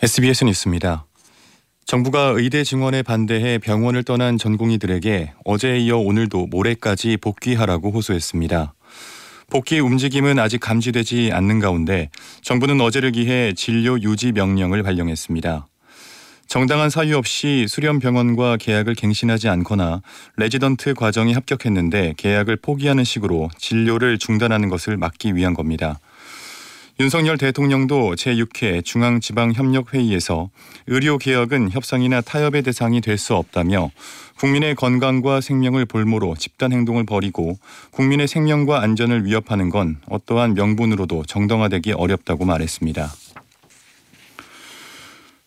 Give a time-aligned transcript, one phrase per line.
[0.00, 1.06] SBS 뉴스입니다.
[1.84, 8.74] 정부가 의대 증원에 반대해 병원을 떠난 전공의들에게 어제에 이어 오늘도 모레까지 복귀하라고 호소했습니다.
[9.50, 12.10] 복귀 움직임은 아직 감지되지 않는 가운데
[12.42, 15.66] 정부는 어제를 기해 진료 유지 명령을 발령했습니다.
[16.46, 20.02] 정당한 사유 없이 수련 병원과 계약을 갱신하지 않거나
[20.36, 25.98] 레지던트 과정에 합격했는데 계약을 포기하는 식으로 진료를 중단하는 것을 막기 위한 겁니다.
[27.00, 30.50] 윤석열 대통령도 제6회 중앙지방협력회의에서
[30.88, 33.90] 의료개혁은 협상이나 타협의 대상이 될 수 없다며
[34.38, 37.56] 국민의 건강과 생명을 볼모로 집단 행동을 벌이고
[37.92, 43.12] 국민의 생명과 안전을 위협하는 건 어떠한 명분으로도 정당화되기 어렵다고 말했습니다.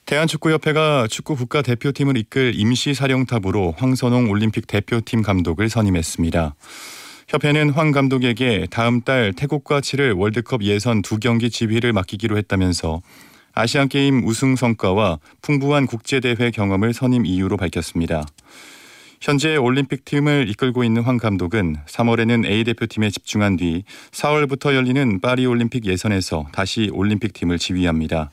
[0.06, 6.56] 대한축구협회가 축구 국가대표팀을 이끌 임시사령탑으로 황선홍 올림픽 대표팀 감독을 선임했습니다.
[7.32, 13.02] 협회는 황 감독에게 다음 달 태국과 치를 월드컵 예선 두 경기 지휘를 맡기기로 했다면서
[13.54, 18.26] 아시안 게임 우승 성과와 풍부한 국제 대회 경험을 선임 이유로 밝혔습니다.
[19.22, 25.46] 현재 올림픽 팀을 이끌고 있는 황 감독은 3월에는 A 대표팀에 집중한 뒤 4월부터 열리는 파리
[25.46, 28.32] 올림픽 예선에서 다시 올림픽 팀을 지휘합니다.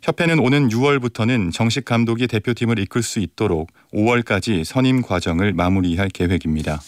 [0.00, 6.80] 협회는 오는 6월부터는 정식 감독이 대표팀을 이끌 수 있도록 5월까지 선임 과정을 마무리할 계획입니다.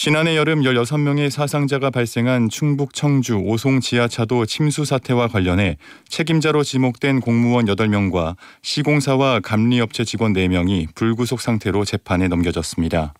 [0.00, 5.76] 지난해 여름 16명의 사상자가 발생한 충북 청주 오송 지하차도 침수 사태와 관련해
[6.08, 13.12] 책임자로 지목된 공무원 8명과 시공사와 감리업체 직원 4명이 불구속 상태로 재판에 넘겨졌습니다.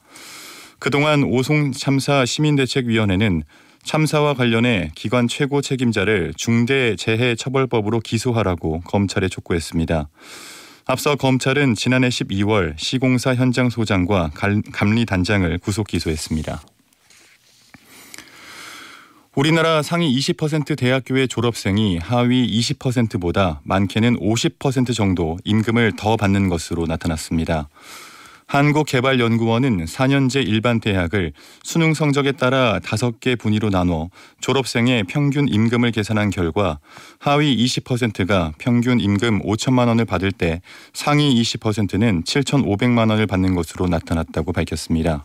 [0.78, 3.42] 그동안 오송 참사 시민대책위원회는
[3.82, 10.08] 참사와 관련해 기관 최고 책임자를 중대 재해 처벌법으로 기소하라고 검찰에 촉구했습니다.
[10.90, 14.30] 앞서 검찰은 지난해 12월 시공사 현장 소장과
[14.72, 16.62] 감리 단장을 구속 기소했습니다.
[19.34, 27.68] 우리나라 상위 20% 대학교의 졸업생이 하위 20%보다 많게는 50% 정도 임금을 더 받는 것으로 나타났습니다.
[28.48, 34.08] 한국개발연구원은 4년제 일반 대학을 수능 성적에 따라 5개 분위로 나눠
[34.40, 36.78] 졸업생의 평균 임금을 계산한 결과
[37.18, 40.62] 하위 20%가 평균 임금 5천만 원을 받을 때
[40.94, 45.24] 상위 20%는 7,500만 원을 받는 것으로 나타났다고 밝혔습니다.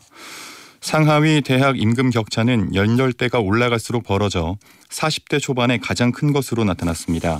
[0.81, 4.57] 상하위 대학 임금 격차는 연령대가 올라갈수록 벌어져
[4.89, 7.39] 40대 초반에 가장 큰 것으로 나타났습니다.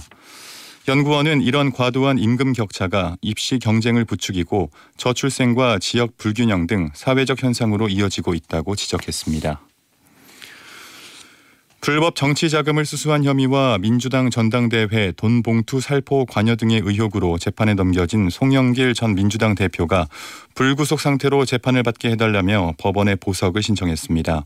[0.88, 8.34] 연구원은 이런 과도한 임금 격차가 입시 경쟁을 부추기고 저출생과 지역 불균형 등 사회적 현상으로 이어지고
[8.34, 9.62] 있다고 지적했습니다.
[11.80, 18.30] 불법 정치 자금을 수수한 혐의와 민주당 전당대회 돈 봉투 살포 관여 등의 의혹으로 재판에 넘겨진
[18.30, 20.08] 송영길 전 민주당 대표가
[20.56, 24.46] 불구속 상태로 재판을 받게 해달라며 법원에 보석을 신청했습니다.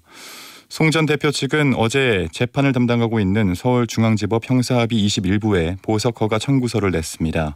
[0.69, 7.55] 송 전 대표 측은 어제 재판을 담당하고 있는 서울중앙지법 형사합의 21부에 보석 허가 청구서를 냈습니다.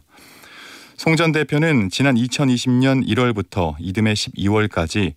[0.96, 5.14] 송 전 대표는 지난 2020년 1월부터 이듬해 12월까지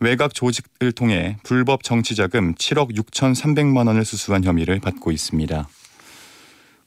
[0.00, 5.68] 외곽 조직을 통해 불법 정치자금 7억 6천3백만 원을 수수한 혐의를 받고 있습니다.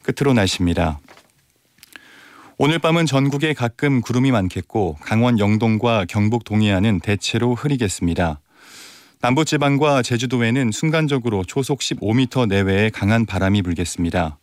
[0.03, 0.99] 끝으로 날씨입니다.
[2.57, 8.41] 오늘 밤은 전국에 가끔 구름이 많겠고 강원 영동과 경북 동해안은 대체로 흐리겠습니다.
[9.21, 14.39] 남부지방과 제주도에는 순간적으로 초속 15m 내외의 강한 바람이 불겠습니다.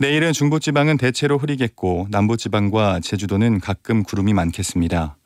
[0.00, 5.16] 내일은 중부지방은 대체로 흐리겠고 남부지방과 제주도는 가끔 구름이 많겠습니다.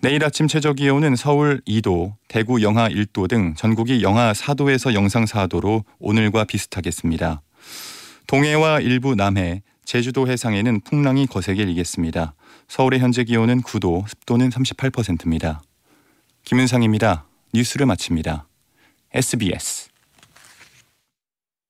[0.00, 5.84] 내일 아침 최저 기온은 서울 2도, 대구 영하 1도 등 전국이 영하 4도에서 영상 4도로
[5.98, 7.42] 오늘과 비슷하겠습니다.
[8.26, 12.34] 동해와 일부 남해, 제주도 해상에는 풍랑이 거세게 일겠습니다.
[12.68, 15.60] 서울의 현재 기온은 9도, 습도는 38%입니다.
[16.44, 17.26] 김은상입니다.
[17.54, 18.48] 뉴스를 마칩니다.
[19.14, 19.91] SBS